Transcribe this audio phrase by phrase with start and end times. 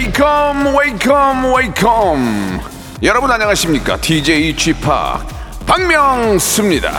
[0.00, 2.60] Welcome, welcome, welcome.
[3.02, 4.00] 여러분 안녕하십니까?
[4.00, 4.80] DJ p
[5.66, 6.92] 박명수입니다.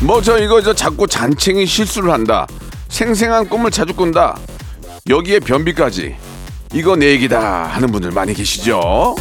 [0.00, 2.48] 뭐 저 이거 저 자꾸 잔챙이 실수를 한다.
[2.88, 4.36] 생생한 꿈을 자주 꾼다.
[5.08, 6.16] 여기에 변비까지.
[6.74, 9.14] 이거 내 얘기다 하는 분들 많이 계시죠?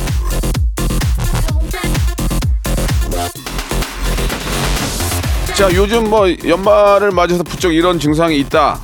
[5.61, 8.79] 자, 요즘 뭐 연말을 맞아서 부쩍 이런 증상이 있다.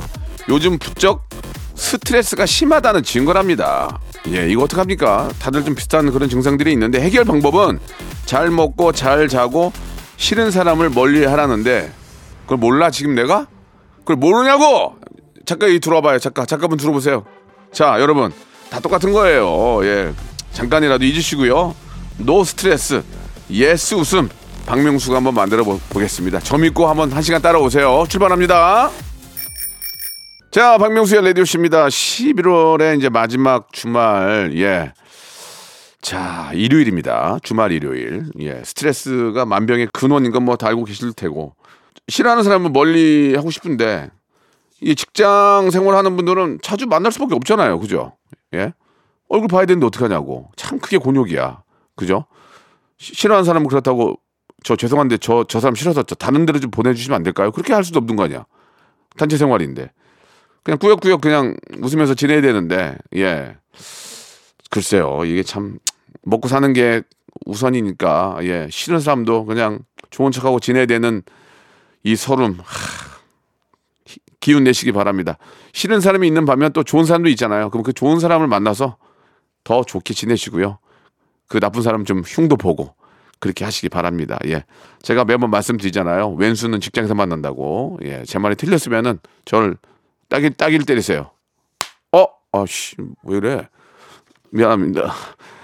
[0.47, 1.27] 요즘 부쩍
[1.73, 3.99] 스트레스가 심하다는 증거랍니다.
[4.27, 5.31] 예, 이거 어떡합니까?
[5.39, 7.79] 다들 좀 비슷한 그런 증상들이 있는데 해결 방법은
[8.27, 9.73] 잘 먹고 잘 자고
[10.17, 11.91] 싫은 사람을 멀리 하라는데
[12.43, 13.47] 그걸 몰라 지금 내가?
[14.01, 14.97] 그걸 모르냐고!
[15.47, 16.19] 잠깐 이 들어와봐요.
[16.19, 17.25] 잠깐 잠깐만 들어보세요.
[17.71, 18.31] 자, 여러분
[18.69, 19.83] 다 똑같은 거예요.
[19.83, 20.13] 예,
[20.51, 21.73] 잠깐이라도 잊으시고요.
[22.19, 23.01] no 스트레스,
[23.49, 24.29] yes 웃음.
[24.67, 26.39] 박명수가 한번 만들어 보, 보겠습니다.
[26.41, 28.05] 저 믿고 한번 한 시간 따라오세요.
[28.09, 28.91] 출발합니다.
[30.51, 31.87] 자, 박명수의 라디오씨입니다.
[31.87, 34.91] 11월의 이제 마지막 주말, 예.
[36.01, 37.39] 자, 일요일입니다.
[37.43, 38.25] 주말 일요일.
[38.41, 38.61] 예.
[38.63, 41.55] 스트레스가 만병의 근원인 건 뭐 다 알고 계실 테고.
[42.09, 44.09] 싫어하는 사람은 멀리 하고 싶은데,
[44.81, 47.79] 이 직장 생활하는 분들은 자주 만날 수밖에 없잖아요.
[47.79, 48.13] 그죠?
[48.53, 48.73] 예.
[49.29, 50.49] 얼굴 봐야 되는데 어떡하냐고.
[50.57, 51.61] 참 크게 곤욕이야.
[51.95, 52.25] 그죠?
[52.97, 54.15] 시- 싫어하는 사람은 그렇다고
[54.63, 57.51] 저 죄송한데 저, 저 사람 싫어서 저 다른 데로 좀 보내주시면 안 될까요?
[57.51, 58.45] 그렇게 할 수도 없는 거 아니야.
[59.17, 59.91] 단체 생활인데.
[60.63, 63.55] 그냥 꾸역꾸역 그냥 웃으면서 지내야 되는데, 예.
[64.69, 65.23] 글쎄요.
[65.25, 65.79] 이게 참
[66.23, 67.01] 먹고 사는 게
[67.45, 68.67] 우선이니까, 예.
[68.69, 69.79] 싫은 사람도 그냥
[70.09, 71.21] 좋은 척하고 지내야 되는
[72.03, 73.17] 이 서름, 하,
[74.03, 75.37] 기- 기운 내시기 바랍니다.
[75.73, 77.69] 싫은 사람이 있는 반면 또 좋은 사람도 있잖아요.
[77.69, 78.97] 그럼 그 좋은 사람을 만나서
[79.63, 80.79] 더 좋게 지내시고요.
[81.47, 82.93] 그 나쁜 사람 좀 흉도 보고
[83.39, 84.37] 그렇게 하시기 바랍니다.
[84.45, 84.63] 예.
[85.01, 86.33] 제가 매번 말씀드리잖아요.
[86.33, 87.99] 왼수는 직장에서 만난다고.
[88.03, 88.23] 예.
[88.25, 89.77] 제 말이 틀렸으면은 저를
[90.29, 91.31] 따길 따길 때리세요.
[92.11, 92.25] 어?
[92.51, 93.67] 아씨, 왜 그래?
[94.51, 95.13] 미안합니다.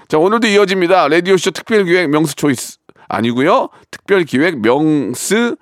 [0.08, 1.08] 자, 오늘도 이어집니다.
[1.08, 3.68] 라디오쇼 특별기획 명수 초이스 아니고요.
[3.90, 5.56] 특별기획 명스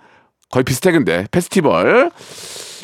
[0.51, 2.11] 거의 비슷해 근데 페스티벌.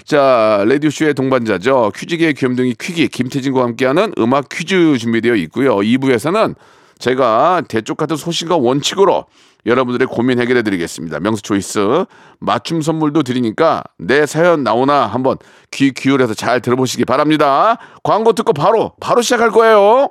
[0.05, 1.93] 자, 라디오쇼의 동반자죠.
[1.95, 5.77] 퀴즈계의 귀염둥이 퀴기 김태진과 함께하는 음악 퀴즈 준비되어 있고요.
[5.77, 6.55] 2부에서는
[6.99, 9.27] 제가 대쪽 같은 소신과 원칙으로
[9.67, 11.21] 여러분들의 고민 해결해 드리겠습니다.
[11.21, 12.05] 명수 초이스
[12.39, 15.37] 맞춤 선물도 드리니까 내 사연 나오나 한번
[15.71, 17.79] 귀 기울여서 잘 들어보시기 바랍니다.
[18.03, 20.11] 광고 듣고 바로 바로 시작할 거예요.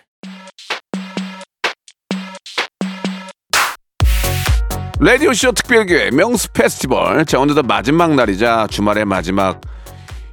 [5.03, 7.25] 라디오쇼 특별기획 명수 페스티벌.
[7.25, 9.59] 자, 오늘도 마지막 날이자 주말의 마지막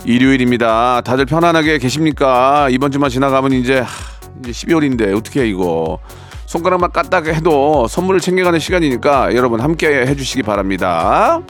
[0.04, 1.00] 일요일입니다.
[1.00, 2.68] 다들 편안하게 계십니까?
[2.70, 3.86] 이번 주만 지나가면 이제, 하,
[4.40, 6.00] 이제 12월인데 어떻게 해, 이거.
[6.44, 11.40] 손가락만 까딱 해도 선물을 챙겨가는 시간이니까 여러분 함께 해주시기 바랍니다.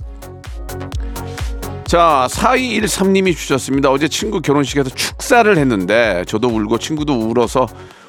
[1.87, 3.91] 자, 4213님이 주셨습니다.
[3.91, 7.67] 어제 친구 결혼식에서 축사를 했는데 저도 울고 친구도 울어서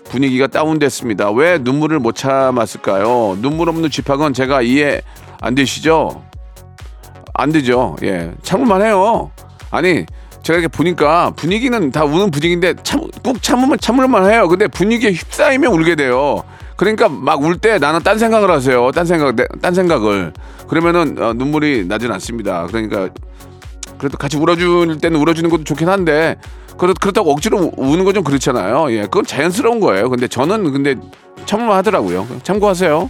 [0.09, 1.31] 분위기가 다운됐습니다.
[1.31, 3.37] 왜 눈물을 못 참았을까요?
[3.41, 5.01] 눈물 없는 집합은 제가 이해
[5.41, 6.23] 안 되시죠?
[7.33, 7.95] 안 되죠.
[8.03, 8.31] 예.
[8.41, 9.31] 참을만 해요.
[9.71, 10.05] 아니,
[10.43, 14.47] 제가 이렇게 보니까 분위기는 다 우는 분위기인데 참, 꼭 참으면 참을만 해요.
[14.47, 16.43] 근데 분위기에 휩싸이면 울게 돼요.
[16.75, 18.91] 그러니까 막 울 때 나는 딴 생각을 하세요.
[18.91, 20.33] 딴 생각, 내- 딴 생각을.
[20.67, 22.65] 그러면은 어, 눈물이 나진 않습니다.
[22.67, 23.09] 그러니까
[23.97, 26.37] 그래도 같이 울어줄 때는 울어주는 것도 좋긴 한데
[26.79, 28.91] 그렇, 그렇다고 억지로 우- 우는 건 좀 그렇잖아요.
[28.91, 30.09] 예, 그건 자연스러운 거예요.
[30.09, 30.95] 근데 저는 근데
[31.45, 32.25] 참을만 하더라고요.
[32.43, 33.09] 참고하세요.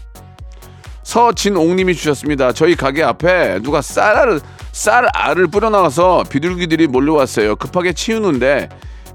[1.04, 2.51] 서진옥님이 주셨습니다.
[2.51, 7.56] 저희 가게 앞에 누가 쌀알을 쌀알을 뿌려나와서 비둘기들이 몰려왔어요.
[7.56, 8.69] 급하게 치우는데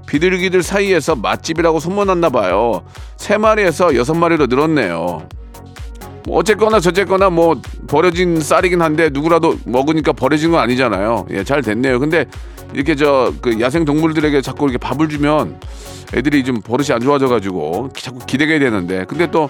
[0.07, 2.83] 비둘기들 사이에서 맛집이라고 소문났나 봐요.
[3.17, 5.27] 세 마리에서 여섯 마리로 늘었네요.
[6.27, 11.27] 뭐 어쨌거나 저쨌거나 뭐 버려진 쌀이긴 한데 누구라도 먹으니까 버려진 건 아니잖아요.
[11.31, 11.99] 예, 잘 됐네요.
[11.99, 12.25] 근데
[12.73, 15.59] 이렇게 저 그 야생 동물들에게 자꾸 이렇게 밥을 주면
[16.13, 19.49] 애들이 좀 버릇이 안 좋아져가지고 자꾸 기대게 되는데 근데 또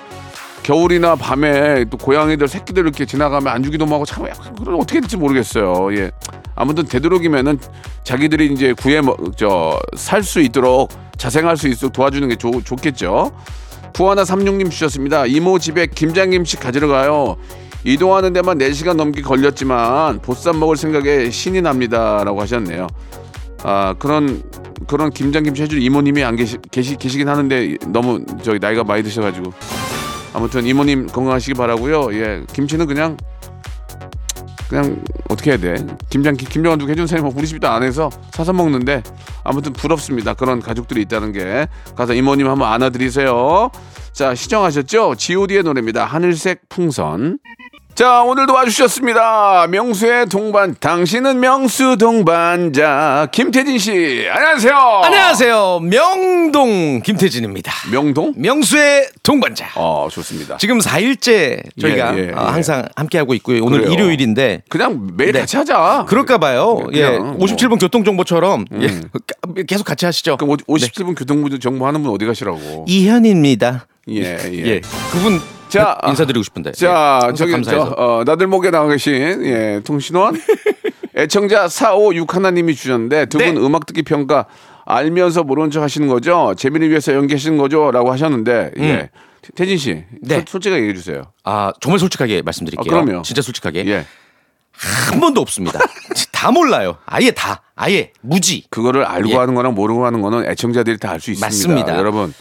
[0.63, 4.25] 겨울이나 밤에 또 고양이들 새끼들 이렇게 지나가면 안 주기도 하고 참
[4.57, 5.95] 그런 어떻게 될지 모르겠어요.
[5.95, 6.11] 예.
[6.55, 7.59] 아무튼 되도록이면은
[8.03, 9.01] 자기들이 이제 구해
[9.35, 13.31] 저살 수 있도록 자생할 수 있도록 도와주는 게 좋, 좋겠죠.
[13.93, 15.25] 구하나 삼육님 주셨습니다.
[15.27, 17.37] 이모 집에 김장김치 가지러 가요.
[17.85, 22.87] 이동하는 데만 4시간 넘게 걸렸지만 보쌈 먹을 생각에 신이 납니다라고 하셨네요.
[23.63, 24.43] 아 그런
[24.87, 29.53] 그런 김장김치 해줄 이모님이 안 계시, 계시 계시긴 하는데 너무 저기 나이가 많이 드셔가지고
[30.33, 32.13] 아무튼 이모님 건강하시기 바라고요.
[32.15, 33.17] 예 김치는 그냥
[34.67, 35.75] 그냥 어떻게 해야 돼?
[36.09, 39.03] 김장 김장한 두 해준 사람이 우리 집도 안 해서 사서 먹는데
[39.43, 40.33] 아무튼 부럽습니다.
[40.33, 43.69] 그런 가족들이 있다는 게 가서 이모님 한번 안아드리세요.
[44.11, 45.15] 자 시청하셨죠?
[45.15, 46.05] G.O.D의 노래입니다.
[46.05, 47.37] 하늘색 풍선.
[47.95, 49.67] 자 오늘도 와주셨습니다.
[49.69, 54.75] 명수의 동반 당신은 명수 동반자 김태진 씨 안녕하세요.
[55.05, 55.79] 안녕하세요.
[55.79, 57.71] 명동 김태진입니다.
[57.93, 58.33] 명동?
[58.35, 59.69] 명수의 동반자.
[59.75, 60.57] 어 좋습니다.
[60.57, 62.51] 지금 4일째 저희가 예, 예, 어, 예.
[62.51, 63.63] 항상 함께하고 있고요.
[63.63, 63.93] 오늘 그래요.
[63.93, 65.39] 일요일인데 그냥 매일 네.
[65.39, 66.03] 같이 하자.
[66.09, 66.85] 그럴까 봐요.
[66.91, 67.01] 예.
[67.01, 67.31] 그냥 뭐.
[67.35, 67.39] 음.
[67.39, 68.89] 57분 교통정보처럼 예.
[69.67, 70.35] 계속 같이 하시죠.
[70.35, 72.83] 그럼 57분 교통부 정보 하는 분 어디 가시라고?
[72.89, 73.87] 이현입니다.
[74.09, 74.65] 예 예.
[74.65, 74.81] 예.
[75.13, 75.39] 그분
[75.79, 76.71] 자, 인- 인사드리고 싶은데.
[76.73, 77.33] 자, 예.
[77.33, 77.95] 저기 저 감사해서.
[77.97, 79.13] 어, 나들목에 나와 계신
[79.45, 80.35] 예, 통신원
[81.17, 83.59] 애청자 456 하나님이 주셨는데 두분 네.
[83.61, 84.45] 음악 듣기 평가
[84.85, 86.53] 알면서 모른 척 하시는 거죠?
[86.57, 89.09] 재미를 위해서 연기하시는 거죠?라고 하셨는데 예.
[89.55, 90.35] 태진 씨, 네.
[90.37, 91.21] 솔- 솔직하게 얘기해 주세요.
[91.43, 92.95] 아, 정말 솔직하게 말씀드릴게요.
[92.97, 93.21] 아, 그럼요.
[93.21, 93.85] 진짜 솔직하게.
[93.87, 94.05] 예.
[95.09, 95.79] 한 번도 없습니다.
[96.33, 96.97] 다 몰라요.
[97.05, 97.61] 아예 다.
[97.75, 98.65] 아예 무지.
[98.69, 99.35] 그거를 알고 예.
[99.37, 101.45] 하는 거랑 모르고 하는 거는 애청자들이 다 알 수 있습니다.
[101.47, 101.97] 맞습니다.
[101.97, 102.33] 여러분.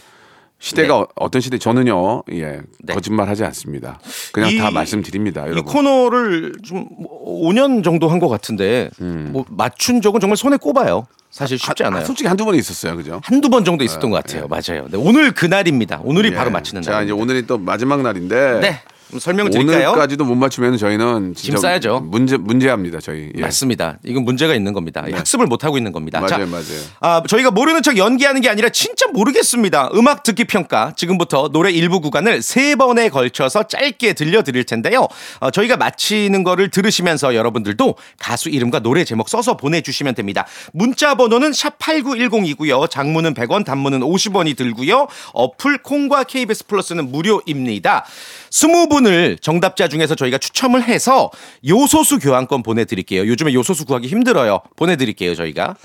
[0.65, 2.23] 시대가 어- 어떤 시대 저는요.
[2.31, 2.59] 예.
[2.79, 2.93] 네.
[2.93, 3.99] 거짓말 하지 않습니다.
[4.31, 5.71] 그냥 이- 다 말씀드립니다, 이 여러분.
[5.71, 6.87] 코너를 좀
[7.23, 11.05] 5년 정도 한 것 같은데 뭐 맞춘 적은 정말 손에 꼽아요.
[11.29, 12.05] 사실 쉽지 아, 않아요.
[12.05, 12.95] 솔직히 한두 번 있었어요.
[12.95, 13.19] 그죠?
[13.23, 14.47] 한두 번 정도 있었던 것 같아요.
[14.47, 14.87] 맞아요.
[14.89, 15.99] 네, 오늘 그날입니다.
[16.03, 16.53] 오늘이 바로 예.
[16.53, 17.03] 맞히는 자, 날.
[17.03, 18.79] 이제 오늘이 또 마지막 날인데 네.
[19.19, 19.89] 설명을 드릴까요?
[19.89, 22.01] 오늘까지도 못 맞추면 저희는 짐 싸야죠.
[22.01, 23.31] 문제 문제합니다, 저희.
[23.35, 23.41] 예.
[23.41, 23.97] 맞습니다.
[24.03, 25.05] 이건 문제가 있는 겁니다.
[25.11, 26.19] 학습을 못 하고 있는 겁니다.
[26.21, 26.63] 맞아요, 맞아요.
[26.99, 29.91] 아, 저희가 모르는 척 연기하는 게 아니라 진짜 모르겠습니다.
[29.95, 30.93] 음악 듣기 평가.
[30.95, 35.07] 지금부터 노래 일부 구간을 세 번에 걸쳐서 짧게 들려드릴 텐데요.
[35.39, 40.45] 어, 저희가 마치는 거를 들으시면서 여러분들도 가수 이름과 노래 제목 써서 보내주시면 됩니다.
[40.73, 42.89] 문자 번호는 샵 8910이고요.
[42.89, 45.07] 장문은 100원, 단문은 50원이 들고요.
[45.33, 48.05] 어플 콩과 KBS 플러스는 무료입니다.
[48.49, 51.29] 20분 을 정답자 중에서 저희가 추첨을 해서
[51.67, 53.27] 요소수 교환권 보내드릴게요.
[53.27, 54.61] 요즘에 요소수 구하기 힘들어요.
[54.75, 55.75] 보내드릴게요, 저희가.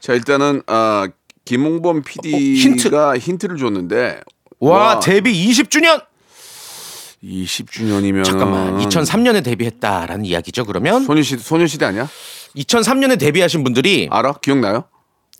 [0.00, 1.08] 자, 일단은 아,
[1.44, 3.46] 김홍범 PD가 힌트.
[3.46, 4.20] 를 줬는데
[4.60, 6.02] 와, 데뷔 20주년!
[7.22, 11.04] 20주년이면 잠깐만, 2003년에 데뷔했다라는 이야기죠, 그러면?
[11.04, 12.08] 소녀시대 소녀시대 아니야?
[12.56, 14.34] 2003년에 데뷔하신 분들이 알아?
[14.34, 14.84] 기억나요?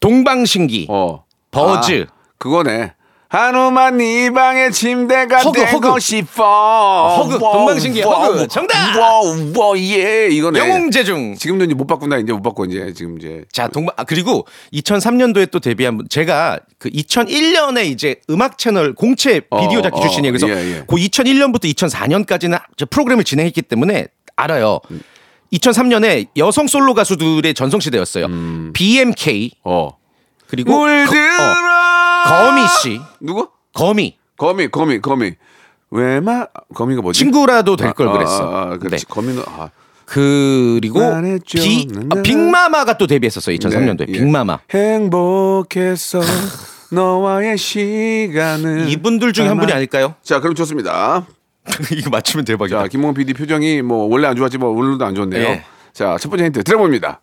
[0.00, 1.24] 동방신기, 어.
[1.50, 2.06] 버즈.
[2.08, 2.94] 아, 그거네.
[3.30, 6.00] 하루만 네 방의 침대가 hug, 되고 hug.
[6.00, 7.16] 싶어.
[7.18, 8.48] hug, 동방신기의 hug.
[8.48, 8.96] 정답!
[8.98, 10.58] 와우, 와, 예, 이거네.
[10.58, 11.34] 영웅재중.
[11.34, 15.50] 지금도 이제 못 바꾼다 이제 못 바꿔 이제 지금 이제 자, 동방, 아, 그리고 2003년도에
[15.50, 20.32] 또 데뷔한 분, 제가 그 2001년에 이제 음악 채널 공채 어, 비디오 자키 어, 출신이에요.
[20.32, 20.84] 그래서 예, 예.
[20.86, 24.80] 그 2001년부터 2004년까지는 저 프로그램을 진행했기 때문에 알아요.
[25.52, 28.26] 2003년에 여성 솔로 가수들의 전성시대였어요.
[28.72, 29.90] BMK, 어
[30.46, 31.77] 그리고 거, 물들어 어,
[32.26, 34.16] 거미 씨, 누구 거미.
[34.36, 35.32] 거미 거미 거미
[35.90, 38.50] 왜마 거미가 뭐지 친구라도 될걸 아, 그랬어.
[38.54, 39.12] 아, 아, 그렇지 네.
[39.12, 39.70] 거미는 아
[40.04, 41.58] 그리고 말했죠.
[41.58, 43.56] 비, 아, 빅마마가 또 데뷔했었어요.
[43.56, 44.12] 2003년도에 네, 예.
[44.12, 44.58] 빅마마.
[44.70, 46.20] 행복했어
[46.90, 50.14] 너와의 시간을 이분들 중에 한 분이 아닐까요?
[50.22, 51.26] 자 그럼 좋습니다
[51.92, 52.82] 이거 맞추면 대박이다.
[52.82, 55.64] 자 김홍 PD 표정이 뭐 원래 안 좋았지만 오늘도 안 좋네요 예.
[55.92, 57.20] 자첫 번째 힌트 들어봅니다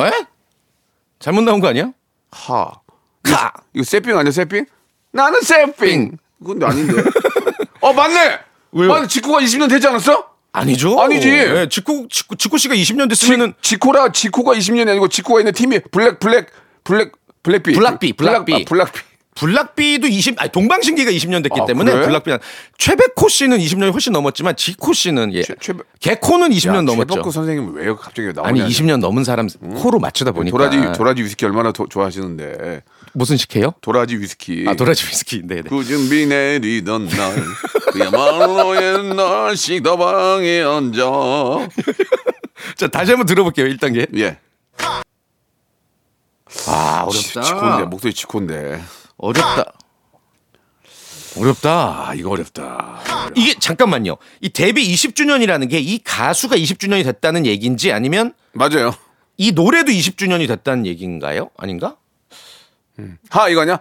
[0.00, 0.10] 에?
[1.18, 1.92] 잘못 나온 거 아니야?
[2.32, 2.70] 하
[3.22, 3.52] 카.
[3.74, 4.66] 이거 세핑 아니야 세핑
[5.12, 7.02] 나는 세핑 그건 아닌데
[7.80, 8.38] 어 맞네
[8.72, 8.92] 왜요?
[8.94, 10.30] 아니 직구가 20년 되지 않았어?
[10.52, 11.00] 아니죠.
[11.00, 11.28] 아니지.
[11.28, 15.80] 예, 지코 지코 지코 씨가 20년 됐으면은 지, 지코라 지코가 20년이 아니고 지코가 있는 팀이
[15.92, 16.48] 블랙 블랙
[16.82, 18.64] 블랙 블락비 블락비, 블락비.
[18.64, 19.00] 블락, 아, 블락비
[19.36, 22.06] 블락비도 20 아니 동방신기가 20년 됐기 아, 때문에 그래?
[22.06, 22.30] 블락비
[22.78, 25.42] 최백호 씨는 20년이 훨씬 넘었지만 지코 씨는 예.
[25.42, 27.14] 최- 최백- 개코는 20년 야, 넘었죠.
[27.14, 31.44] 최백호 선생님 왜 갑자기 나오냐 아니 20년 넘은 사람 코로 맞추다 보니까 도라지 도라지 위스키
[31.46, 32.82] 얼마나 도- 좋아하시는데
[33.12, 33.74] 무슨 식혜요?
[33.80, 35.42] 도라지 위스키 아 도라지 위스키.
[35.44, 35.62] 네, 네.
[35.62, 37.42] 그 궂은비 내리던 날
[37.92, 41.02] 그야말로 옛날식 다방에 앉아
[42.76, 43.66] 자 다시 한번 들어볼게요.
[43.66, 44.06] 1단계.
[44.18, 44.36] 예아
[47.10, 48.80] 지코인데 목소리 지코인데
[49.20, 49.72] 어렵다.
[51.38, 52.06] 어렵다.
[52.08, 53.00] 아 이거 어렵다
[53.36, 54.16] 이게 잠깐만요.
[54.40, 58.92] 이 데뷔 20주년이라는 게 이 가수가 20주년이 됐다는 얘기인지 아니면 맞아요
[59.36, 61.50] 이 노래도 20주년이 됐다는 얘기인가요?
[61.56, 61.96] 아닌가?
[63.30, 63.78] 하 이거 아니야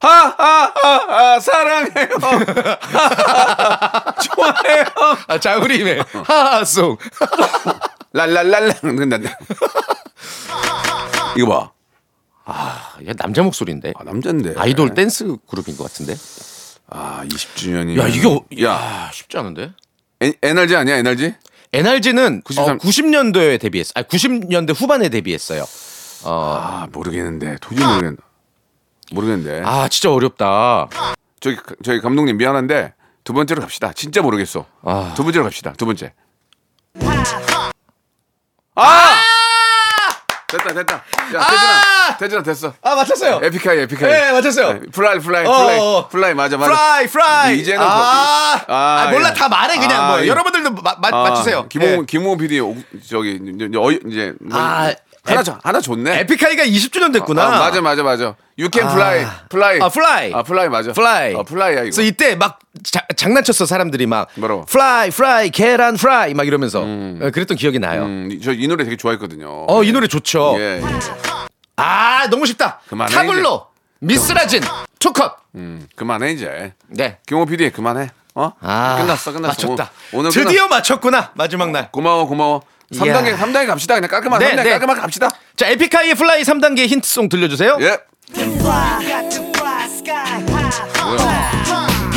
[0.00, 2.08] 하하하하 사랑해요
[4.22, 4.84] 좋아해요.
[5.28, 6.98] 아, 자우림의 하하송.
[8.12, 9.38] 랄랄랄라 끝난다.
[11.38, 11.70] 이거 봐.
[12.44, 13.92] 아, 얘 남자 목소리인데.
[13.96, 14.54] 아, 남잔데.
[14.56, 16.14] 아이돌 댄스 그룹인 것 같은데.
[16.88, 17.98] 아, 20주년이.
[17.98, 18.70] 야, 이게 어- 야,
[19.06, 19.72] 야, 쉽지 않은데.
[20.22, 21.34] 에- NRG 아니야, NRG?
[21.72, 23.92] NRG는 93 어, 90년도에 데뷔했어.
[23.96, 25.64] 아, 90년대 후반에 데뷔했어요.
[26.24, 27.56] 아, 모르겠는데.
[27.60, 28.22] 도저히 모르겠는데.
[29.12, 29.62] 모르겠는데.
[29.64, 30.88] 아, 진짜 어렵다.
[31.40, 33.92] 저기 저희 감독님 미안한데 두 번째로 갑시다.
[33.94, 34.66] 진짜 모르겠어.
[34.82, 35.12] 아.
[35.16, 35.72] 두 번째로 갑시다.
[35.76, 36.12] 두 번째.
[38.76, 39.14] 아!
[39.14, 39.23] 됐다
[40.74, 40.94] 됐다.
[41.34, 42.74] 야 태진아 태진아 됐어.
[42.82, 43.40] 아, 맞췄어요.
[43.42, 44.10] 에픽하이 에픽하이.
[44.10, 44.72] 네, 맞췄어요.
[44.74, 46.08] 네, fly fly 어, fly 어.
[46.10, 46.70] fly 맞아 맞아.
[46.70, 47.58] 프라이 프라이.
[47.58, 49.34] 이제는 아, 거- 아, 아, 몰라 예.
[49.34, 50.28] 다 말해 그냥 아, 뭐 예.
[50.28, 51.66] 여러분들도 마, 마, 아, 맞추세요.
[51.68, 51.98] 김홍 예.
[52.06, 52.76] 김홍 PD 오-
[53.08, 54.92] 저기 이제 어이- 이제 뭐 아,
[55.24, 56.20] 하나 에- 줘 하나 줬네.
[56.20, 57.44] 에픽하이가 20주년 됐구나.
[57.46, 58.34] 아, 맞아 맞아 맞아.
[58.58, 58.92] You can 아.
[58.92, 59.80] fly fly.
[59.80, 60.32] 아, fly.
[60.34, 60.92] 아 fly 맞아.
[60.92, 61.34] fly.
[61.34, 61.82] 어, fly야 이거.
[61.82, 64.64] 그래서 이때 막 자, 장난쳤어 사람들이 막 뭐라고?
[64.66, 68.04] fly fly 계란 프라이 막 이러면서 어, 그랬던 기억이 나요.
[68.04, 69.66] 음, 저 이 노래 되게 좋아했거든요.
[69.68, 70.56] 어 이 노래 좋죠.
[70.58, 70.82] 예, 예.
[71.76, 72.80] 아 너무 쉽다.
[72.88, 73.66] 그만해, 타블로
[74.00, 74.62] 미스라진
[74.98, 75.36] 투컷.
[75.56, 76.72] 음, 그만해 이제.
[76.88, 77.18] 네.
[77.26, 78.10] 김호 PD 그만해.
[78.36, 78.52] 어?
[78.60, 79.68] 아 끝났어 끝났어.
[79.68, 79.90] 맞췄다.
[80.12, 81.90] 오늘 드디어 맞췄구나 마지막 날.
[81.90, 82.62] 고마워 고마워.
[82.92, 83.36] 3단계 이야.
[83.36, 83.94] 3단계 갑시다.
[83.94, 84.70] 그냥 깔끔하게 네, 3단계 네.
[84.70, 85.28] 깔끔하게 갑시다.
[85.56, 87.78] 자 에픽하이의 fly 3단계 힌트 song 들려주세요.
[87.80, 87.98] 예.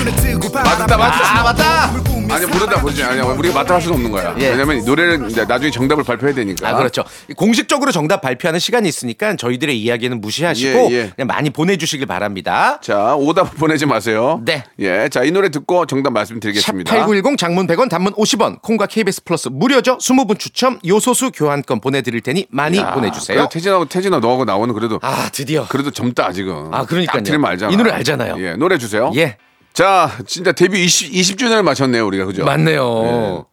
[0.08, 1.40] 맞다 맞다.
[1.40, 1.92] 아 맞다.
[2.30, 4.36] 아니 모르다 보지 아니 우리가 맞다 할 수는 없는 거야.
[4.40, 4.50] 예.
[4.50, 6.70] 왜냐면 노래를 이제 나중에 정답을 발표해야 되니까.
[6.70, 7.04] 아 그렇죠.
[7.36, 11.12] 공식적으로 정답 발표하는 시간이 있으니까 저희들의 이야기는 무시하시고 예, 예.
[11.16, 12.80] 그냥 많이 보내주시길 바랍니다.
[12.82, 14.42] 자 오답 보내지 마세요.
[14.46, 14.64] 네.
[14.80, 15.10] 예.
[15.10, 16.94] 자 이 노래 듣고 정답 말씀드리겠습니다.
[17.06, 22.46] 샵8910 장문 100원 단문 50원 콩과 KBS 플러스 무료죠 20분 추첨 요소수 교환권 보내드릴 테니
[22.50, 26.74] 많이 야, 보내주세요 그래도 태진하고 태진아 너하고 나오는 그래도 아 드디어 그래도 젊다 지금.
[26.74, 27.18] 아, 그러니까요.
[27.18, 27.72] 딱 들으면 알잖아.
[27.74, 28.36] 이 노래 알잖아요.
[28.40, 29.12] 예, 노래 주세요.
[29.16, 29.36] 예
[29.78, 32.44] 자, 진짜 데뷔 20, 20주년을 맞췄네요, 우리가 그죠?
[32.46, 33.46] 맞네요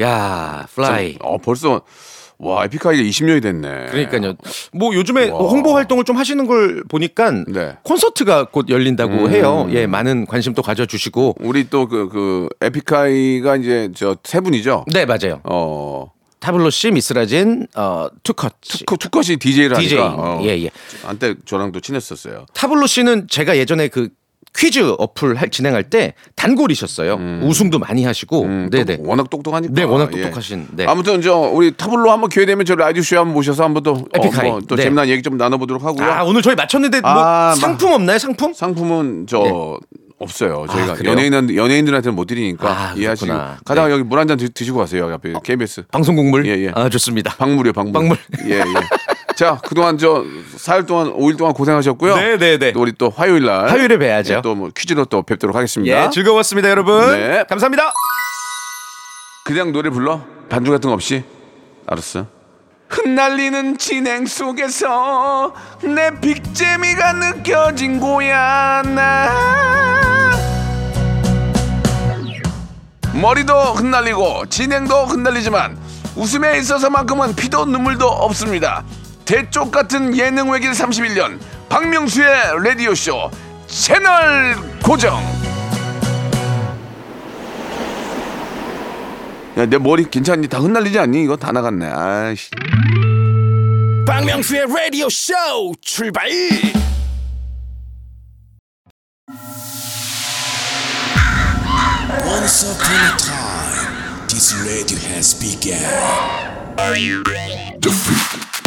[0.00, 1.82] 야 fly 참, 어, 벌써
[2.38, 3.86] 와 에픽하이가 20년이 됐네.
[3.90, 4.34] 그러니까요
[4.72, 5.38] 뭐 요즘에 와.
[5.38, 7.76] 홍보 활동을 좀 하시는 걸 보니까 네.
[7.82, 9.30] 콘서트가 곧 열린다고 음.
[9.30, 14.84] 해요 예 많은 관심 또 가져주시고 우리 또 그 그 에픽하이가 이제 저 세 분이죠.
[14.92, 18.84] 네 맞아요 어 타블로 씨 미스라진 어 투컷 씨.
[18.86, 19.98] 투, 투컷이 DJ를 DJ.
[19.98, 20.70] 하니까 어, 예, 예.
[21.04, 22.44] 한때 저랑 또 친했었어요.
[22.54, 24.08] 타블로 씨는 제가 예전에 그
[24.56, 27.40] 퀴즈 어플 할, 진행할 때 단골이셨어요.
[27.42, 28.42] 우승도 많이 하시고.
[28.44, 28.96] 음, 네네.
[28.96, 29.74] 또 워낙 똑똑하니까.
[29.74, 30.22] 네, 워낙 예.
[30.22, 30.68] 똑똑하신.
[30.72, 30.86] 네.
[30.86, 34.04] 아무튼 저 우리 타블로 한번 기회 되면 저 라디오 쇼 한번 모셔서 한번 또, 어,
[34.14, 34.50] 에픽하이.
[34.50, 34.84] 뭐, 또 네.
[34.84, 36.06] 재미난 얘기 좀 나눠보도록 하고요.
[36.10, 38.18] 아 오늘 저희 맞췄는데 뭐 아, 상품 없나요?
[38.18, 38.54] 상품?
[38.54, 39.78] 상품은 저
[40.18, 40.64] 없어요.
[40.70, 40.98] 저희가 네.
[40.98, 41.12] 그래요?
[41.12, 43.58] 연예인 연예인들한테는 못 드리니까 아, 이해하시고 그렇구나.
[43.64, 43.92] 가다가 네.
[43.94, 45.10] 여기 물 한 잔 드시고 가세요.
[45.12, 46.46] 옆에 KBS 방송 국물.
[46.46, 46.72] 예, 예.
[46.74, 47.34] 아 좋습니다.
[47.36, 47.92] 박물이요, 박물.
[47.92, 48.16] 박물.
[48.48, 48.64] 예, 예.
[49.36, 50.24] 자, 그동안 저
[50.56, 52.16] 사흘 동안 5일 동안 고생하셨고요.
[52.16, 52.72] 네, 네, 네.
[52.72, 54.40] 또 우리 또 화요일 날 화요일에 뵈야죠.
[54.42, 56.04] 또 뭐 퀴즈로 또 뵙도록 하겠습니다.
[56.06, 56.98] 예 즐거웠습니다 여러분.
[57.12, 57.44] 네.
[57.48, 57.92] 감사합니다.
[59.44, 60.22] 그냥 노래 불러?
[60.48, 61.22] 반주 같은 거 없이?
[61.86, 62.26] 알았어.
[62.88, 65.52] 흩날리는 진행 속에서
[65.82, 70.30] 내 빅재미가 느껴진 거야 나
[73.12, 75.76] 머리도 흩날리고 진행도 흩날리지만
[76.14, 78.84] 웃음에 있어서만큼은 피도 눈물도 없습니다
[79.26, 82.28] 대쪽 같은 예능 외길 31년 박명수의
[82.64, 83.28] 라디오 쇼
[83.66, 85.20] 채널 고정
[89.58, 90.48] 야 내 머리 괜찮니?
[90.48, 91.24] 다 흩날리지 않니?
[91.24, 92.50] 이거 다 나갔네 아이씨
[94.06, 95.32] 박명수의 라디오 쇼
[95.80, 96.28] 출발
[102.24, 105.82] Once upon a time, this radio has begun.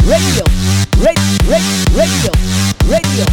[0.06, 0.44] Radio,
[1.00, 2.30] radio, radio, radio,
[2.88, 3.24] radio.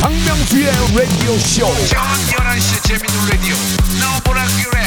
[0.00, 1.66] 박명수의 라디오 쇼.
[1.86, 3.54] 저녁 11시 재밌는 라디오.
[4.00, 4.78] 너보라 그래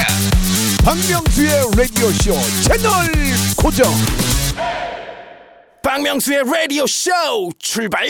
[0.84, 2.34] 박명수의 라디오 쇼
[2.64, 3.12] 채널
[3.56, 3.92] 고정.
[5.84, 7.12] 박명수의 라디오 쇼
[7.60, 8.06] 출발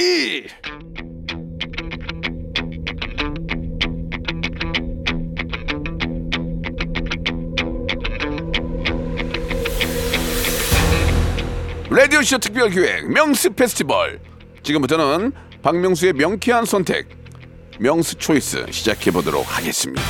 [11.95, 14.19] 라디오쇼 특별기획 명수 페스티벌
[14.63, 17.07] 지금부터는 박명수의 명쾌한 선택
[17.79, 20.03] 명수 초이스 시작해 보도록 하겠습니다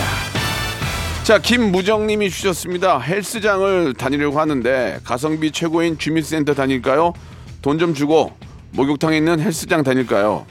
[1.24, 7.13] 자 김무정님이 주셨습니다 헬스장을 다니려고 하는데 가성비 최고인 주민센터 다닐까요?
[7.62, 8.34] 돈 좀 주고
[8.72, 10.48] 목욕탕에 있는 헬스장 다닐까요?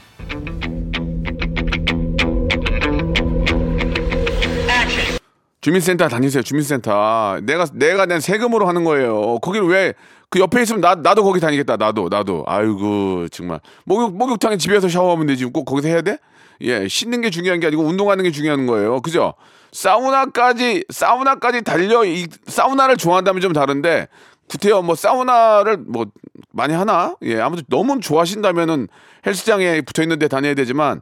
[5.64, 6.42] 주민센터 다니세요.
[6.42, 7.40] 주민센터.
[7.42, 9.38] 내가 내가 낸 세금으로 하는 거예요.
[9.38, 9.94] 거기를 왜
[10.34, 11.76] 그 옆에 있으면 나, 나도 거기 다니겠다.
[11.76, 12.42] 나도, 나도.
[12.48, 13.60] 아이고, 정말.
[13.84, 15.44] 목욕, 목욕탕에 집에서 샤워하면 되지.
[15.44, 16.18] 꼭 거기서 해야 돼?
[16.62, 19.00] 예, 씻는 게 중요한 게 아니고 운동하는 게 중요한 거예요.
[19.00, 19.34] 그죠?
[19.70, 24.08] 사우나까지, 사우나까지 달려, 이, 사우나를 좋아한다면 좀 다른데,
[24.48, 26.06] 구태여 뭐 사우나를 뭐
[26.50, 27.14] 많이 하나?
[27.22, 28.88] 예, 아무튼 너무 좋아하신다면은
[29.24, 31.00] 헬스장에 붙어 있는데 다녀야 되지만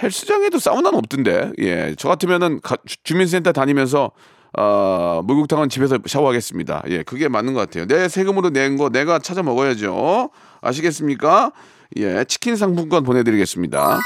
[0.00, 1.50] 헬스장에도 사우나는 없던데.
[1.58, 4.12] 예, 저 같으면은 가- 주- 주민센터 다니면서
[4.58, 6.82] 어, 목욕탕은 집에서 샤워하겠습니다.
[6.88, 7.86] 예, 그게 맞는 것 같아요.
[7.86, 10.30] 내 세금으로 낸 거 내가 찾아 먹어야죠.
[10.60, 11.52] 아시겠습니까?
[11.96, 13.98] 예, 치킨 상품권 보내드리겠습니다.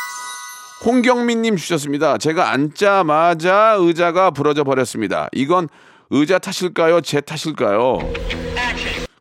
[0.85, 2.19] 홍경민님 주셨습니다.
[2.19, 5.29] 제가 앉자마자 의자가 부러져 버렸습니다.
[5.33, 5.69] 이건
[6.11, 7.01] 의자 탓일까요?
[7.01, 7.99] 제 탓일까요?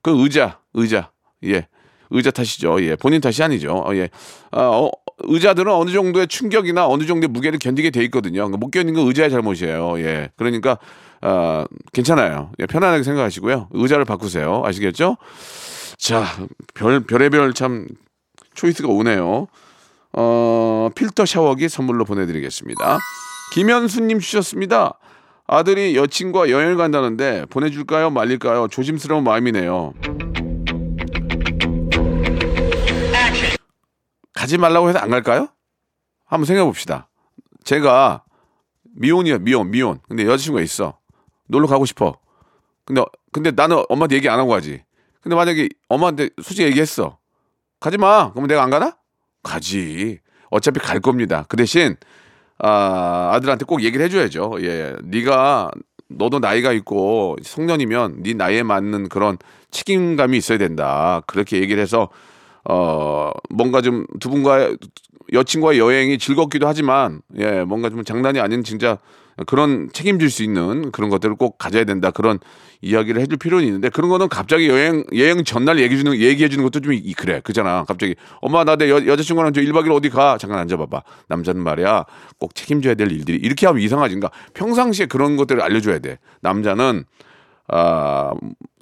[0.04, 1.10] 그 의자, 의자,
[1.46, 1.68] 예,
[2.12, 2.84] 의자 탓이죠.
[2.84, 3.84] 예, 본인 탓이 아니죠.
[3.86, 4.10] 어, 예,
[4.52, 8.42] 아, 어, 의자들은 어느 정도의 충격이나 어느 정도의 무게를 견디게 돼 있거든요.
[8.42, 10.00] 그러니까 못 견딘 건 의자의 잘못이에요.
[10.00, 10.78] 예, 그러니까
[11.28, 12.52] 아, 괜찮아요.
[12.60, 13.70] 예, 편안하게 생각하시고요.
[13.72, 14.62] 의자를 바꾸세요.
[14.64, 15.18] 아시겠죠?
[15.98, 16.24] 자,
[16.76, 17.88] 별 별의별 참
[18.54, 19.48] 초이스가 오네요.
[20.14, 23.00] 어, 필터 샤워기 선물로 보내드리겠습니다.
[23.54, 25.00] 김현수님 주셨습니다.
[25.48, 28.12] 아들이 여친과 여행을 간다는데 보내줄까요?
[28.12, 28.68] 말릴까요?
[28.68, 29.94] 조심스러운 마음이네요.
[34.34, 35.48] 가지 말라고 해서 안 갈까요?
[36.28, 37.10] 한번 생각해 봅시다.
[37.64, 38.24] 제가
[38.96, 40.00] 미혼이야, 미혼, 미혼.
[40.08, 41.00] 근데 여자친구가 있어.
[41.48, 42.18] 놀러 가고 싶어.
[42.86, 44.84] 근데 근데 나는 엄마한테 얘기 안 하고 가지.
[45.22, 47.18] 근데 만약에 엄마한테 솔직히 얘기했어.
[47.80, 48.32] 가지 마.
[48.32, 48.96] 그러면 내가 안 가나?
[49.44, 50.20] 가지.
[50.50, 51.46] 어차피 갈 겁니다.
[51.50, 51.96] 그 대신
[52.60, 54.54] 아, 아들한테 꼭 얘기를 해줘야죠.
[54.62, 55.72] 예, 네가
[56.08, 59.38] 너도 나이가 있고 성년이면 네 나이에 맞는 그런
[59.72, 61.22] 책임감이 있어야 된다.
[61.28, 62.10] 그렇게 얘기를 해서
[62.70, 64.78] 어 뭔가 좀 두 분과의
[65.34, 69.00] 여친과의 여행이 즐겁기도 하지만 예 뭔가 좀 장난이 아닌 진짜
[69.46, 72.12] 그런 책임질 수 있는 그런 것들을 꼭 가져야 된다.
[72.12, 72.40] 그런
[72.82, 76.80] 이야기를 해줄 필요는 있는데 그런 거는 갑자기 여행 여행 전날 얘기해 주는 얘기해 주는 것도
[76.80, 77.42] 좀 이- 그래.
[77.44, 77.84] 그잖아.
[77.86, 80.38] 갑자기 엄마 나 내 여자친구랑 저 1박 2일 어디 가?
[80.38, 81.04] 잠깐 앉아봐봐.
[81.28, 82.06] 남자는 말이야.
[82.40, 84.16] 꼭 책임져야 될 일들이 이렇게 하면 이상하지.
[84.16, 86.20] 그러니까 평상시에 그런 것들을 알려줘야 돼.
[86.42, 87.04] 남자는
[87.68, 88.32] 아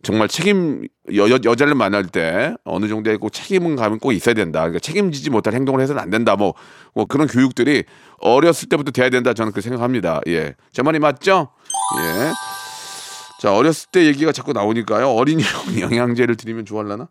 [0.04, 0.86] 정말 책임
[1.16, 4.60] 여, 여, 여 자를 만날 때 어느 정도의 꼭 책임은 가면 꼭 있어야 된다.
[4.60, 6.36] 그러니까 책임지지 못할 행동을 해서는 안 된다.
[6.36, 6.54] 뭐,
[6.94, 7.86] 뭐 그런 교육들이
[8.20, 9.34] 어렸을 때부터 돼야 된다.
[9.34, 10.20] 저는 그렇게 생각합니다.
[10.28, 11.50] 예, 제 말이 맞죠?
[12.00, 12.32] 예.
[13.42, 15.10] 자 어렸을 때 얘기가 자꾸 나오니까요.
[15.10, 17.08] 어린이용 영양제를 드리면 좋아할라나?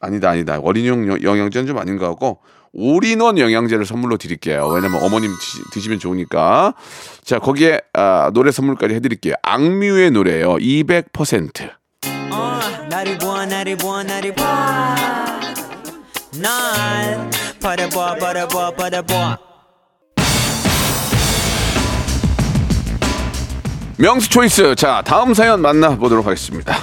[0.00, 0.58] 아니다 아니다.
[0.58, 2.40] 어린이용 영- 영양제는 좀 아닌 것 같고
[2.72, 4.66] 올인원 영양제를 선물로 드릴게요.
[4.68, 5.30] 왜냐면 어머님
[5.72, 6.74] 드시, 면 좋으니까.
[7.24, 9.34] 자 거기에 아, 노래 선물까지 해드릴게요.
[9.42, 10.54] 악뮤의 노래예요.
[10.56, 11.79] 200%.
[13.60, 19.38] 나를 보아 나를 보아 나를 보아 날 바라보아 바라보아 바라보아
[23.98, 24.76] 명수 초이스.
[24.76, 26.74] 자, 다음 사연 만나보도록 하겠습니다.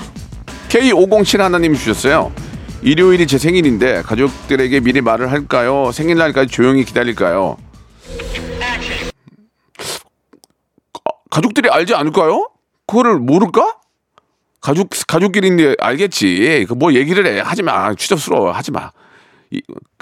[0.69, 2.31] K507 하나님 주셨어요.
[2.83, 5.91] 일요일이 제 생일인데 가족들에게 미리 말을 할까요?
[5.91, 7.57] 생일날까지 조용히 기다릴까요?
[10.93, 12.51] 어, 가족들이 알지 않을까요?
[12.85, 13.77] 그거를 모를까?
[14.67, 16.65] 가족 가족끼리인데 알겠지.
[16.67, 17.93] 그 뭐 얘기를 해 하지 마.
[17.95, 18.91] 추접스러워 하지 마.
[19.49, 19.61] 이,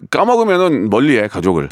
[0.10, 1.70] 까먹으면은 멀리해 가족을.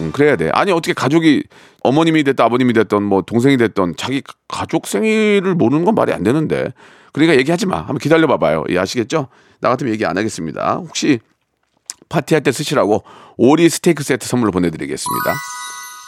[0.00, 0.50] 음, 그래야 돼.
[0.52, 1.44] 아니 어떻게 가족이
[1.82, 6.72] 어머님이 됐든 아버님이 됐든 뭐 동생이 됐든 자기 가족 생일을 모르는 건 말이 안 되는데.
[7.12, 7.78] 그러니까 얘기하지 마.
[7.78, 8.64] 한번 기다려 봐봐요.
[8.70, 9.28] 예, 아시겠죠?
[9.60, 10.74] 나 같으면 얘기 안 하겠습니다.
[10.82, 11.20] 혹시
[12.08, 13.04] 파티할 때 쓰시라고
[13.36, 15.34] 오리 스테이크 세트 선물로 보내드리겠습니다.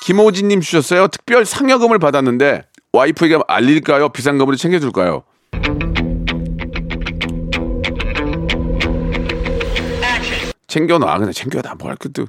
[0.05, 1.07] 김호진님 주셨어요.
[1.09, 4.09] 특별 상여금을 받았는데 와이프에게 알릴까요?
[4.11, 5.23] 비상금으로 챙겨줄까요?
[10.79, 12.25] 챙겨놔 그냥 챙겨놔 뭘 그때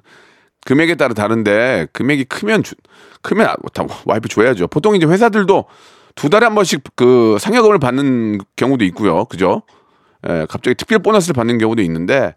[0.66, 2.76] 금액에 따라 다른데 금액이 크면 주,
[3.22, 4.68] 크면 아, 다 와이프 줘야죠.
[4.68, 5.66] 보통 이제 회사들도
[6.16, 9.26] 두 달에 한 번씩 그 상여금을 받는 경우도 있고요.
[9.26, 9.62] 그죠?
[10.28, 12.36] 예, 갑자기 특별 보너스를 받는 경우도 있는데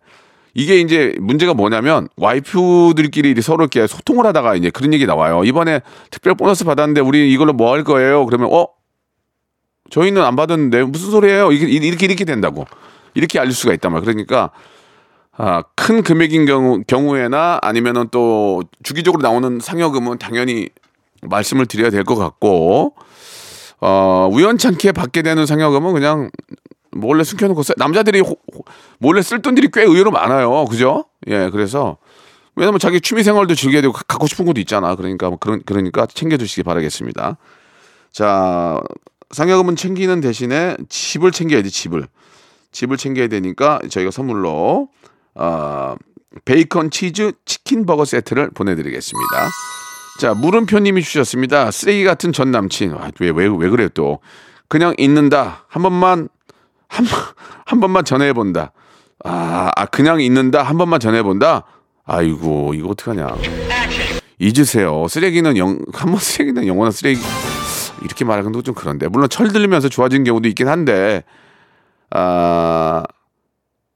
[0.54, 5.42] 이게 이제 문제가 뭐냐면 와이프들끼리 서로 이렇게 소통을 하다가 이제 그런 얘기 나와요.
[5.44, 8.24] 이번에 특별 보너스 받았는데 우리 이걸로 뭐 할 거예요?
[8.26, 8.68] 그러면 어
[9.90, 11.50] 저희는 안 받았는데 무슨 소리예요?
[11.52, 12.66] 이렇게 이렇게 이렇게 된다고
[13.14, 14.04] 이렇게 알릴 수가 있단 말이에요.
[14.04, 14.50] 그러니까
[15.36, 20.68] 아, 큰 금액인 경우, 경우에나 아니면은 또 주기적으로 나오는 상여금은 당연히
[21.22, 22.94] 말씀을 드려야 될 것 같고,
[23.80, 26.30] 어, 우연찮게 받게 되는 상여금은 그냥
[26.90, 27.72] 몰래 숨겨놓고 써.
[27.78, 28.64] 남자들이 호- 호-
[28.98, 30.66] 몰래 쓸 돈들이 꽤 의외로 많아요.
[30.66, 31.06] 그죠?
[31.28, 31.96] 예, 그래서
[32.54, 34.94] 왜냐면 자기 취미 생활도 즐겨야 되고 가- 갖고 싶은 것도 있잖아.
[34.96, 37.38] 그러니까 뭐 그런 그러니까 챙겨 주시기 바라겠습니다.
[38.12, 38.78] 자,
[39.30, 42.06] 상여금은 챙기는 대신에 집을 챙겨야지 집을.
[42.72, 44.88] 집을 챙겨야 되니까 저희가 선물로
[45.34, 45.94] 어,
[46.44, 49.48] 베이컨 치즈 치킨 버거 세트를 보내드리겠습니다.
[50.20, 51.70] 자 물음표님이 주셨습니다.
[51.70, 54.20] 쓰레기 같은 전 남친 아, 왜 왜 왜, 왜 그래요 또
[54.68, 56.28] 그냥 있는다 한 번만
[56.88, 57.06] 한,
[57.64, 58.72] 한 번만 전화해 본다.
[59.24, 60.62] 아, 아, 그냥 있는다.
[60.62, 61.62] 한 번만 전화해 본다.
[62.04, 63.28] 아이고, 이거 어떡하냐.
[64.38, 65.06] 잊으세요.
[65.08, 67.20] 쓰레기는 영, 한 번 쓰레기는 영원한 쓰레기.
[68.02, 69.06] 이렇게 말하는 것도 좀 그런데.
[69.08, 71.22] 물론 철 들리면서 좋아진 경우도 있긴 한데,
[72.10, 73.04] 아,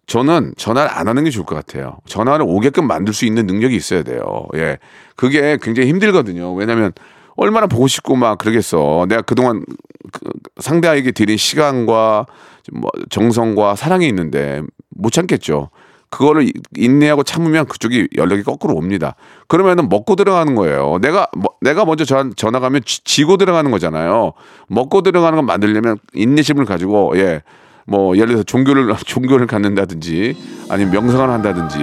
[0.06, 1.98] 저는 전화를 안 하는 게 좋을 것 같아요.
[2.06, 4.22] 전화를 오게끔 만들 수 있는 능력이 있어야 돼요.
[4.54, 4.78] 예.
[5.16, 6.54] 그게 굉장히 힘들거든요.
[6.54, 6.92] 왜냐면
[7.36, 9.06] 얼마나 보고 싶고 막 그러겠어.
[9.08, 9.64] 내가 그동안
[10.12, 10.20] 그
[10.60, 12.26] 상대에게 드린 시간과
[12.72, 15.70] 뭐 정성과 사랑이 있는데 못 참겠죠.
[16.08, 19.16] 그거를 이- 인내하고 참으면 그쪽이 연락이 거꾸로 옵니다.
[19.48, 20.98] 그러면은 먹고 들어가는 거예요.
[21.02, 24.32] 내가 뭐- 내가 먼저 전, 전화 가면 지- 지고 들어가는 거잖아요.
[24.68, 27.42] 먹고 들어가는 건 만들려면 인내심을 가지고 예.
[27.86, 30.36] 뭐 예를 들어서 종교를 종교를 갖는다든지
[30.68, 31.78] 아니면 명상을 한다든지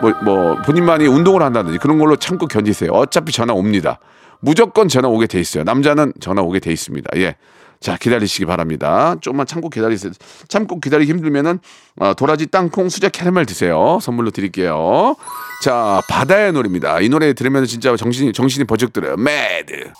[0.00, 2.90] 뭐 뭐 본인만의 운동을 한다든지 그런 걸로 참고 견디세요.
[2.92, 3.98] 어차피 전화 옵니다.
[4.40, 5.64] 무조건 전화 오게 돼 있어요.
[5.64, 7.10] 남자는 전화 오게 돼 있습니다.
[7.16, 7.36] 예.
[7.80, 9.16] 자 기다리시기 바랍니다.
[9.22, 10.12] 좀만 참고 기다리세요.
[10.48, 11.60] 참고 기다리기 힘들면은
[11.98, 13.98] 어, 도라지 땅콩 수제 캐러멜 드세요.
[14.02, 15.16] 선물로 드릴게요.
[15.64, 17.00] 자 바다의 노래입니다.
[17.00, 19.16] 이 노래 들으면 진짜 정신이 정신이 버쩍 들어요.
[19.16, 19.92] Mad.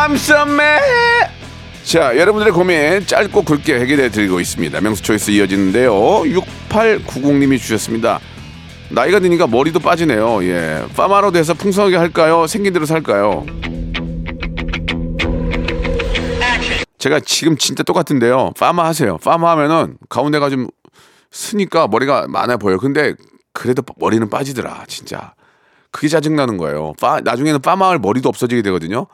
[0.00, 1.32] Mad.
[1.82, 4.80] 자, 여러분들의 고민 짧고 굵게 해결해 드리고 있습니다.
[4.80, 5.92] 명수 초이스 이어지는데요.
[5.92, 8.20] 6890님이 주셨습니다.
[8.90, 10.44] 나이가 드니까 머리도 빠지네요.
[10.44, 10.84] 예.
[10.94, 12.46] 파마로 돼서 풍성하게 할까요?
[12.46, 13.44] 생긴 대로 살까요?
[16.98, 18.52] 제가 지금 진짜 똑같은데요.
[18.58, 19.18] 파마 하세요.
[19.18, 20.68] 파마 하면은 가운데가 좀
[21.30, 22.78] 스니까 머리가 많아 보여요.
[22.78, 23.14] 근데
[23.52, 25.34] 그래도 머리는 빠지더라, 진짜.
[25.90, 26.92] 그게 짜증나는 거예요.
[27.00, 29.06] 파, 나중에는 파마할 머리도 없어지게 되거든요.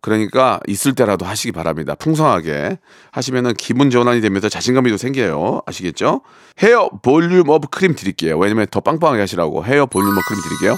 [0.00, 1.94] 그러니까 있을 때라도 하시기 바랍니다.
[1.94, 2.78] 풍성하게
[3.10, 5.62] 하시면은 기분 전환이 되면서 자신감이 또 생겨요.
[5.66, 6.20] 아시겠죠?
[6.60, 8.38] 헤어 볼륨 up 크림 드릴게요.
[8.38, 10.76] 왜냐면 더 빵빵하게 하시라고 헤어 볼륨 up 크림 드릴게요.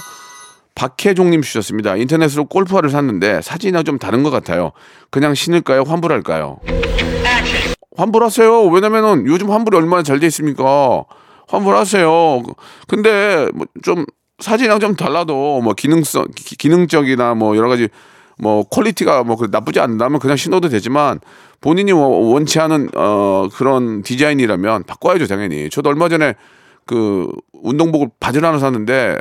[0.73, 1.95] 박혜종님 주셨습니다.
[1.97, 4.71] 인터넷으로 골프화를 샀는데 사진이랑 좀 다른 것 같아요.
[5.11, 5.83] 그냥 신을까요?
[5.83, 6.59] 환불할까요?
[7.97, 8.65] 환불하세요.
[8.67, 11.03] 왜냐면은 요즘 환불이 얼마나 잘 돼 있습니까?
[11.47, 12.43] 환불하세요.
[12.87, 14.05] 근데 뭐 좀
[14.39, 17.89] 사진이랑 좀 달라도 뭐 기능성 기- 기능적이나 뭐 여러 가지
[18.41, 21.19] 뭐 quality가 뭐 그 나쁘지 않다면 그냥 신어도 되지만
[21.61, 25.69] 본인이 뭐 원치 않은 어 그런 디자인이라면 바꿔야죠 당연히.
[25.69, 26.33] 저도 얼마 전에
[26.87, 29.19] 그 운동복을 바지를 하나 샀는데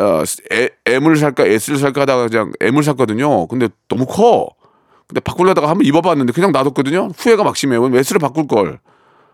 [0.00, 3.46] 어 에- M을 살까 S를 살까 하다가 그냥 M을 샀거든요.
[3.48, 4.48] 근데 너무 커.
[5.06, 7.10] 근데 바꾸려다가 한번 입어봤는데 그냥 놔뒀거든요.
[7.16, 7.82] 후회가 막심해요.
[7.82, 8.78] 왜 S를 바꿀 걸.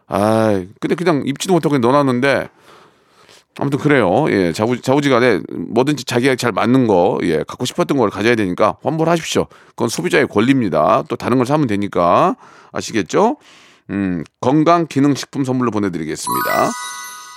[0.06, 2.48] 아, 근데 그냥 입지도 못하고 그냥 넣어놨는데
[3.58, 4.26] 아무튼 그래요.
[4.30, 9.46] 예, 자부, 자우지간에 뭐든지 자기가 잘 맞는 거, 예, 갖고 싶었던 걸 가져야 되니까 환불하십시오.
[9.68, 11.04] 그건 소비자의 권리입니다.
[11.08, 12.36] 또 다른 걸 사면 되니까
[12.72, 13.36] 아시겠죠?
[13.90, 16.70] 음, 건강 기능 식품 선물로 보내드리겠습니다.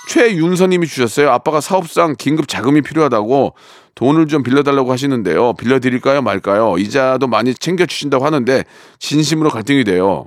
[0.08, 1.30] 최윤서님이 주셨어요.
[1.30, 3.54] 아빠가 사업상 긴급 자금이 필요하다고
[3.94, 5.52] 돈을 좀 빌려달라고 하시는데요.
[5.54, 6.78] 빌려드릴까요, 말까요?
[6.78, 8.64] 이자도 많이 챙겨주신다고 하는데
[8.98, 10.26] 진심으로 갈등이 돼요.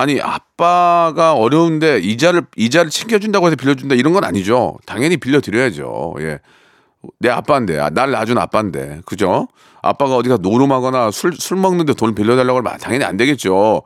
[0.00, 4.78] 아니 아빠가 어려운데 이자를 이자를 챙겨준다고 해서 빌려준다 이런 건 아니죠.
[4.86, 6.14] 당연히 빌려드려야죠.
[6.20, 6.38] 예.
[7.18, 9.48] 내 아빠인데 아, 날 낳아준 아빠인데 그죠?
[9.82, 13.82] 아빠가 어디가 노름하거나 술 술 먹는데 돈 빌려달라고 하면 당연히 안 되겠죠.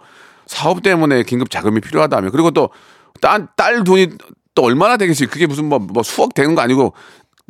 [0.46, 4.10] 사업 때문에 긴급 자금이 필요하다면 그리고 또딸 딸 돈이
[4.54, 5.28] 또 얼마나 되겠어요?
[5.28, 6.94] 그게 무슨 뭐, 뭐 수억 되는 거 아니고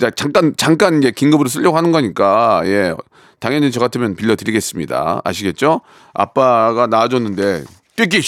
[0.00, 2.94] 자, 잠깐 잠깐 이제 긴급으로 쓰려고 하는 거니까 예
[3.40, 5.20] 당연히 저 같으면 빌려드리겠습니다.
[5.22, 5.82] 아시겠죠?
[6.14, 7.64] 아빠가 낳아줬는데
[7.96, 8.22] 삐끼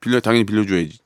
[0.00, 0.98] 빌려 당연히 빌려줘야지.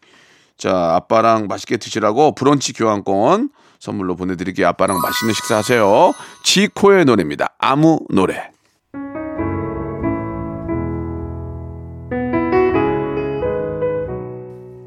[0.57, 4.69] 자 아빠랑 맛있게 드시라고 브런치 교환권 선물로 보내드릴게요.
[4.69, 6.13] 아빠랑 맛있는 식사하세요.
[6.45, 7.55] 지코의 노래입니다.
[7.59, 8.51] 아무 노래.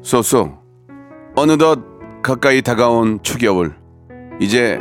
[0.02, 0.58] 소소
[1.36, 1.80] 어느덧
[2.22, 3.76] 가까이 다가온 초겨울
[4.40, 4.78] 이제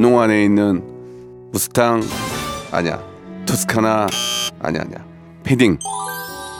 [0.00, 0.82] 농안에 있는
[1.52, 2.02] 무스탕
[2.72, 3.00] 아니야
[3.46, 4.08] 토스카나
[4.58, 5.06] 아니야 아니야
[5.44, 5.78] 패딩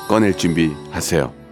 [0.08, 1.43] 꺼낼 준비하세요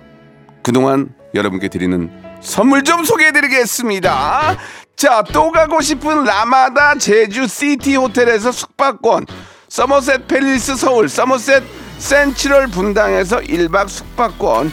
[0.62, 4.56] 그동안 여러분께 드리는 선물 좀 소개해드리겠습니다.
[4.96, 9.26] 자 또 가고 싶은 라마다 제주 시티 호텔에서 숙박권.
[9.68, 11.64] 서머셋 팰리스 서울 서머셋
[11.98, 14.72] 센트럴 분당에서 1박 숙박권.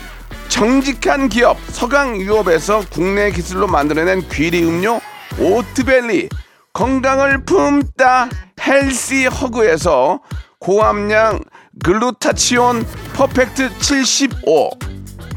[0.50, 5.00] 정직한 기업 서강유업에서 국내 기술로 만들어낸 귀리 음료
[5.40, 6.30] 오트벨리.
[6.74, 8.30] 건강을 품다
[8.62, 10.22] 헬시 허그에서
[10.60, 11.40] 고함량
[11.84, 14.89] 글루타치온 퍼펙트 75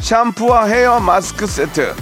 [0.00, 1.94] 샴푸와 헤어 마스크 세트.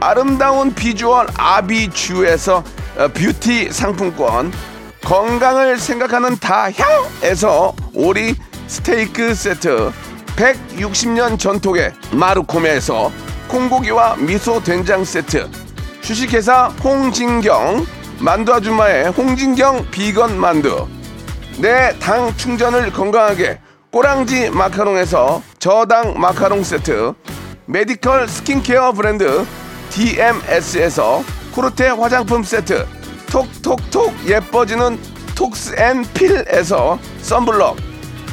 [0.00, 2.62] 아름다운 비주얼 아비주에서
[2.98, 4.52] 어, 뷰티 상품권.
[5.04, 8.34] 건강을 생각하는 다향에서 오리
[8.66, 9.92] 스테이크 세트.
[10.36, 13.10] 160년 전통의 마루코메에서
[13.48, 15.48] 콩고기와 미소 된장 세트.
[16.02, 17.86] 주식회사 홍진경
[18.18, 20.86] 만두 아줌마의 홍진경 비건 만두.
[21.58, 23.58] 내 당 충전을 건강하게
[23.90, 27.12] 꼬랑지 마카롱에서 저당 마카롱 세트
[27.64, 29.44] 메디컬 스킨케어 브랜드
[29.90, 32.86] DMS에서 코르테 화장품 세트
[33.32, 34.96] 톡톡톡 예뻐지는
[35.34, 37.78] 톡스앤필에서 썬블럭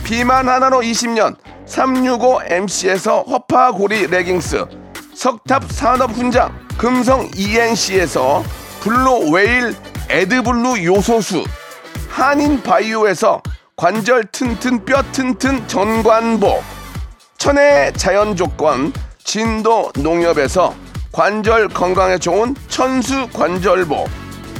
[0.03, 4.65] 비만 하나로 20년 365MC에서 허파고리 레깅스
[5.15, 8.43] 석탑 산업 훈장 금성 ENC에서
[8.81, 9.75] 블루 웨일
[10.07, 11.43] 에드블루 요소수
[12.09, 13.41] 한인 바이오에서
[13.75, 16.61] 관절 튼튼 뼈 튼튼 전관보
[17.43, 20.73] 천혜의 자연 조건 진도 농협에서
[21.11, 24.05] 관절 건강에 좋은 천수 관절보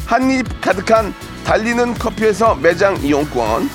[0.06, 1.14] 한입 가득한
[1.46, 3.70] 달리는 커피에서 매장 이용권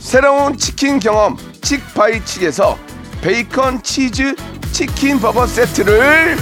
[0.00, 2.76] 새로운 치킨 경험 칙바이칙에서
[3.22, 4.34] 베이컨 치즈
[4.72, 6.36] 치킨 버거 세트를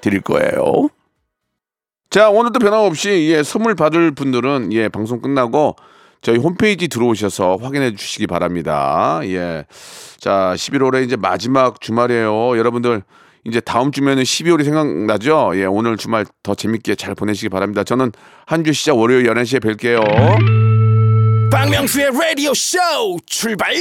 [0.00, 0.88] 드릴 거예요.
[2.08, 5.76] 자 오늘도 변함없이 예, 선물 받을 분들은 예, 방송 끝나고
[6.24, 9.20] 저희 홈페이지 들어오셔서 확인해 주시기 바랍니다.
[9.24, 9.66] 예.
[10.18, 12.56] 자, 11월에 이제 마지막 주말이에요.
[12.56, 13.02] 여러분들
[13.46, 15.52] 이제 다음 주면은 12월이 생각나죠?
[15.56, 17.84] 예, 오늘 주말 더 재밌게 잘 보내시기 바랍니다.
[17.84, 18.10] 저는
[18.46, 20.00] 한 주 시작 월요일 11시에 뵐게요.
[21.52, 22.78] 박명수의 라디오 쇼
[23.26, 23.74] 출발